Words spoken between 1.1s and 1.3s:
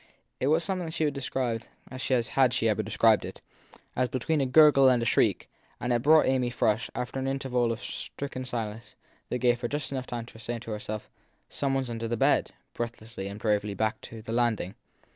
have